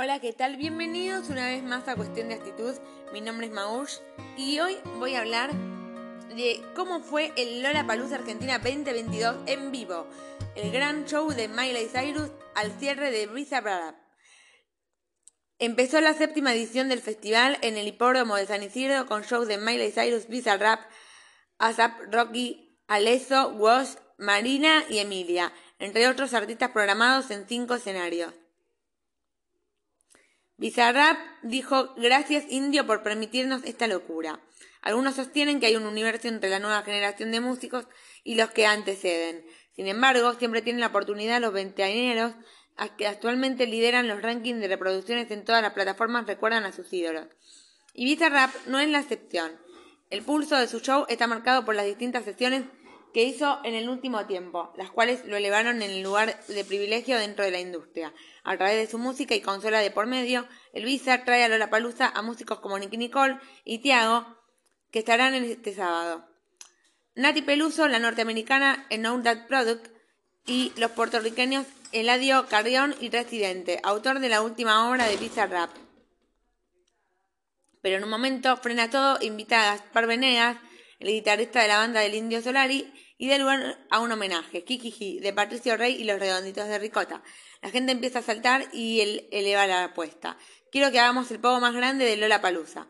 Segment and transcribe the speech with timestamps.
[0.00, 0.56] Hola, ¿qué tal?
[0.56, 2.72] Bienvenidos una vez más a Cuestión de Actitud.
[3.12, 3.94] Mi nombre es Maush
[4.36, 5.50] y hoy voy a hablar
[6.36, 10.06] de cómo fue el Lola Palusa Argentina 2022 en vivo,
[10.54, 13.96] el gran show de Miley Cyrus al cierre de Brisa Rap.
[15.58, 19.58] Empezó la séptima edición del festival en el hipódromo de San Isidro con shows de
[19.58, 20.78] Miley Cyrus, Brisa Rap,
[21.58, 28.32] ASAP, Rocky, Aleso, Wash, Marina y Emilia, entre otros artistas programados en cinco escenarios.
[30.58, 34.40] Bizarrap dijo gracias Indio por permitirnos esta locura.
[34.82, 37.86] Algunos sostienen que hay un universo entre la nueva generación de músicos
[38.24, 39.46] y los que anteceden.
[39.76, 42.34] Sin embargo, siempre tienen la oportunidad los veinteañeros
[42.96, 47.28] que actualmente lideran los rankings de reproducciones en todas las plataformas recuerdan a sus ídolos.
[47.94, 49.52] Y Bizarrap no es la excepción.
[50.10, 52.64] El pulso de su show está marcado por las distintas sesiones
[53.12, 57.18] que hizo en el último tiempo, las cuales lo elevaron en el lugar de privilegio
[57.18, 58.12] dentro de la industria.
[58.44, 61.70] A través de su música y consola de por medio, el Visa trae a Lola
[61.70, 64.26] Palusa a músicos como Nicky Nicole y Tiago,
[64.90, 66.26] que estarán este sábado.
[67.14, 69.88] Nati Peluso, la norteamericana en Know That Product,
[70.48, 75.70] y los puertorriqueños Eladio Carrión y Residente, autor de la última obra de Visa Rap.
[77.82, 80.56] Pero en un momento frena todo, invita a Venegas,
[80.98, 85.18] el guitarrista de la banda del Indio Solari, y da lugar a un homenaje, Kikiji,
[85.18, 87.22] de Patricio Rey y los Redonditos de Ricota.
[87.62, 90.38] La gente empieza a saltar y él eleva la apuesta.
[90.70, 92.86] Quiero que hagamos el pogo más grande de Lola Palusa.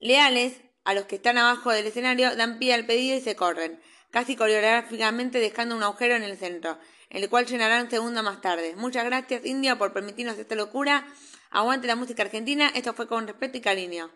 [0.00, 3.80] Leales, a los que están abajo del escenario, dan pie al pedido y se corren,
[4.10, 6.78] casi coreográficamente dejando un agujero en el centro,
[7.10, 8.74] el cual llenarán un segundo más tarde.
[8.76, 11.06] Muchas gracias, Indio, por permitirnos esta locura.
[11.50, 14.10] Aguante la música argentina, esto fue con respeto y cariño.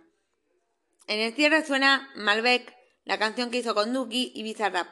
[1.07, 2.76] En el cierre suena Malbec,
[3.07, 4.89] la canción que hizo con Duki y Bizarrap,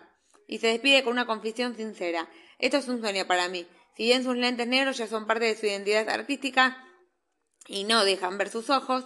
[0.46, 2.30] y se despide con una confesión sincera.
[2.58, 3.66] Esto es un sueño para mí.
[3.96, 6.88] Si bien sus lentes negros ya son parte de su identidad artística
[7.66, 9.04] y no dejan ver sus ojos,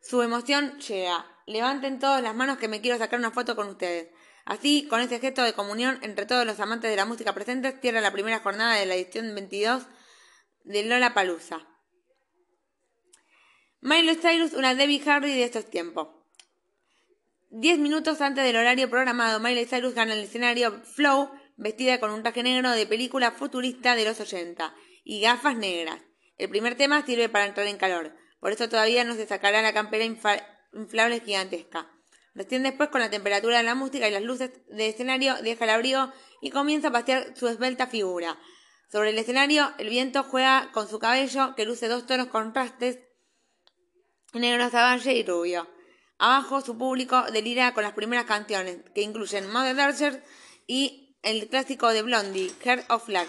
[0.00, 1.26] su emoción llega.
[1.46, 4.08] Levanten todas las manos que me quiero sacar una foto con ustedes.
[4.44, 8.00] Así, con ese gesto de comunión entre todos los amantes de la música presentes, cierra
[8.00, 9.86] la primera jornada de la edición 22
[10.62, 11.66] de Lola Palusa.
[13.80, 16.19] Miley Cyrus, una Debbie Harry de estos tiempos.
[17.52, 22.22] Diez minutos antes del horario programado, Miley Cyrus gana el escenario Flow, vestida con un
[22.22, 24.72] traje negro de película futurista de los 80
[25.02, 26.00] y gafas negras.
[26.38, 29.72] El primer tema sirve para entrar en calor, por eso todavía no se sacará la
[29.72, 31.90] campera inflable gigantesca.
[32.36, 35.70] Recién después, con la temperatura de la música y las luces de escenario, deja el
[35.70, 38.38] abrigo y comienza a pasear su esbelta figura.
[38.92, 43.00] Sobre el escenario, el viento juega con su cabello, que luce dos tonos contrastes,
[44.34, 45.68] negro saballe y rubio.
[46.22, 50.22] Abajo su público delira con las primeras canciones, que incluyen Mother Darcer
[50.66, 53.26] y el clásico de Blondie, Heart of Black.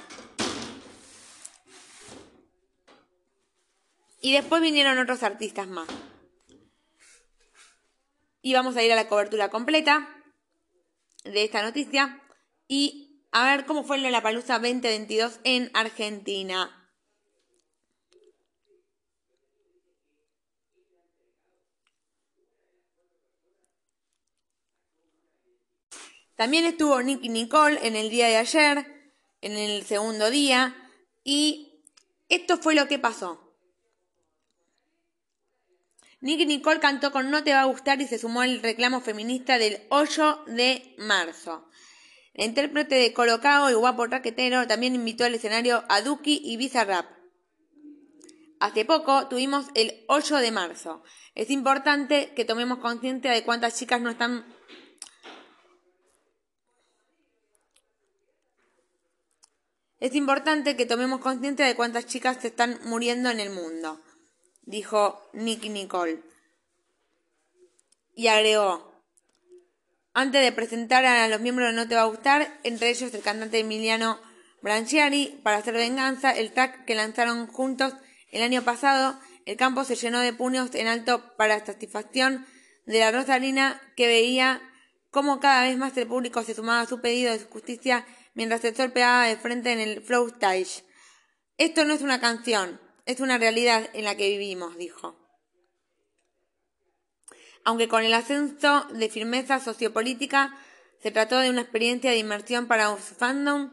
[4.19, 5.87] Y después vinieron otros artistas más.
[8.41, 10.13] Y vamos a ir a la cobertura completa
[11.23, 12.21] de esta noticia
[12.67, 16.80] y a ver cómo fue la Palusa 2022 en Argentina.
[26.41, 30.75] También estuvo Nicky Nicole en el día de ayer, en el segundo día,
[31.23, 31.83] y
[32.29, 33.53] esto fue lo que pasó.
[36.19, 39.59] Nicky Nicole cantó con No te va a gustar y se sumó al reclamo feminista
[39.59, 41.69] del 8 de marzo.
[42.33, 47.05] La intérprete de Colocao y Guapo Raquetero también invitó al escenario a Duki y Bizarrap.
[48.59, 51.03] Hace poco tuvimos el 8 de marzo.
[51.35, 54.43] Es importante que tomemos conciencia de cuántas chicas no están
[60.01, 64.01] Es importante que tomemos conciencia de cuántas chicas se están muriendo en el mundo,
[64.63, 66.23] dijo Nicky Nicole.
[68.15, 68.99] Y agregó,
[70.15, 73.21] antes de presentar a los miembros de No Te Va a Gustar, entre ellos el
[73.21, 74.19] cantante Emiliano
[74.63, 77.93] Branchiari, para hacer venganza, el track que lanzaron juntos
[78.31, 82.47] el año pasado, el campo se llenó de puños en alto para satisfacción
[82.87, 84.63] de la Rosarina que veía
[85.11, 88.75] cómo cada vez más el público se sumaba a su pedido de justicia mientras el
[88.75, 90.83] sol pegaba de frente en el flow stage.
[91.57, 95.17] Esto no es una canción, es una realidad en la que vivimos, dijo.
[97.63, 100.57] Aunque con el ascenso de firmeza sociopolítica
[101.01, 103.71] se trató de una experiencia de inmersión para su fandom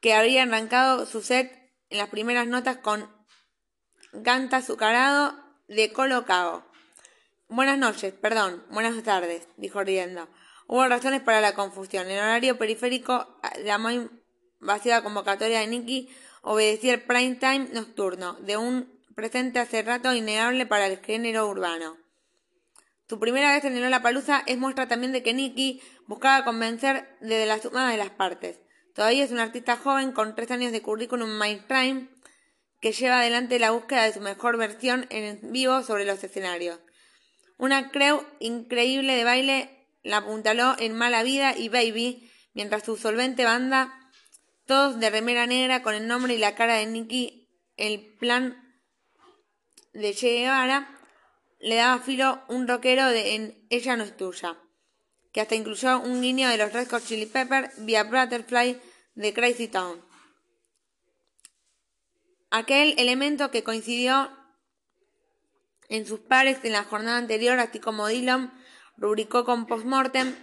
[0.00, 3.10] que habría arrancado su set en las primeras notas con
[4.12, 5.34] Ganta azucarado
[5.68, 6.66] de Colocado.
[7.48, 10.28] Buenas noches, perdón, buenas tardes, dijo riendo.
[10.66, 12.10] Hubo razones para la confusión.
[12.10, 14.08] En horario periférico, la muy
[14.60, 16.08] vacía convocatoria de Nicky
[16.42, 21.96] obedecía el prime time nocturno, de un presente hace rato innegable para el género urbano.
[23.08, 27.46] Su primera vez en el Palusa es muestra también de que Nicky buscaba convencer desde
[27.46, 28.60] la suma de las partes.
[28.94, 32.08] Todavía es un artista joven con tres años de currículum mainstream
[32.80, 36.80] que lleva adelante la búsqueda de su mejor versión en vivo sobre los escenarios.
[37.58, 43.44] Una creu increíble de baile la apuntaló en Mala Vida y Baby, mientras su solvente
[43.44, 44.10] banda,
[44.66, 48.58] todos de remera negra con el nombre y la cara de Nicky, el plan
[49.92, 50.88] de Che Guevara,
[51.60, 54.58] le daba filo un rockero de en Ella no es tuya,
[55.32, 58.80] que hasta incluyó un guiño de los Red Hot Chili Peppers vía Butterfly
[59.14, 60.04] de Crazy Town.
[62.50, 64.30] Aquel elemento que coincidió
[65.88, 68.52] en sus pares en la jornada anterior, así como Dylan
[68.96, 70.34] rubricó con Postmortem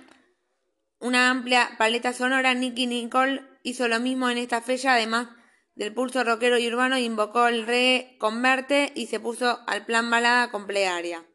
[0.99, 2.53] una amplia paleta sonora.
[2.53, 5.29] Nicky Nicole hizo lo mismo en esta fecha, además
[5.75, 10.51] del pulso rockero y urbano, invocó el reggae converte y se puso al plan balada
[10.51, 11.25] con plegaria.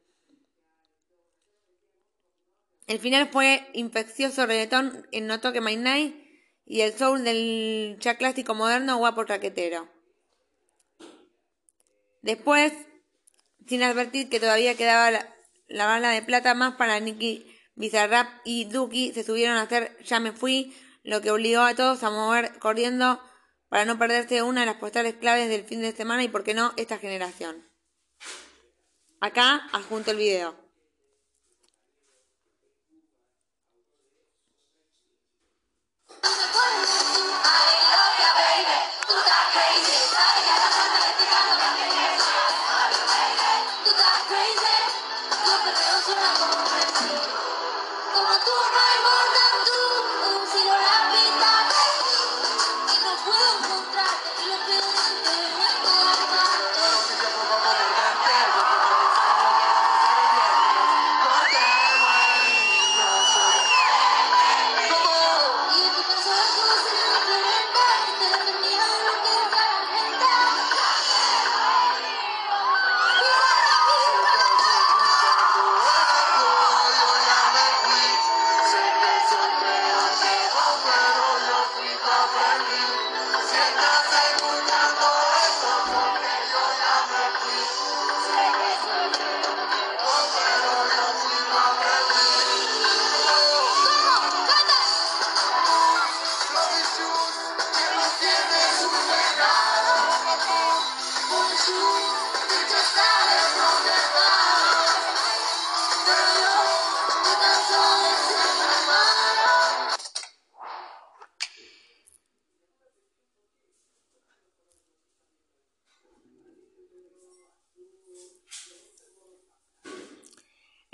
[2.87, 6.15] El final fue infeccioso reggaetón en No Toque My Night
[6.67, 9.89] y el soul del ya clásico moderno guapo traquetero.
[12.21, 12.73] Después,
[13.67, 15.34] sin advertir que todavía quedaba
[15.87, 20.33] bala de plata más para Nicky Bizarrap y Duki, se subieron a hacer Ya me
[20.33, 23.21] fui, lo que obligó a todos a mover corriendo
[23.69, 26.55] para no perderse una de las postales claves del fin de semana y, por qué
[26.55, 27.69] no, esta generación.
[29.21, 30.65] Acá adjunto el video.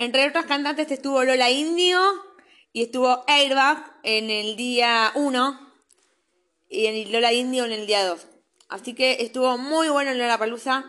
[0.01, 2.01] Entre otros cantantes estuvo Lola Indio
[2.73, 5.73] y estuvo Airbag en el día 1
[6.69, 8.25] y Lola Indio en el día 2.
[8.67, 10.85] Así que estuvo muy bueno en Lola Palusa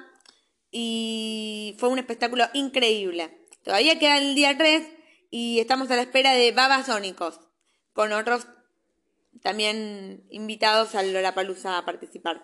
[0.70, 3.46] y fue un espectáculo increíble.
[3.62, 4.88] Todavía queda el día 3
[5.30, 7.38] y estamos a la espera de Babasónicos
[7.92, 8.46] con otros
[9.42, 12.42] también invitados a Lola Palusa a participar.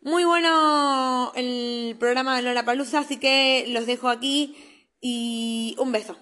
[0.00, 4.56] Muy bueno el programa de Lola Palusa, así que los dejo aquí
[5.06, 6.16] y un beso.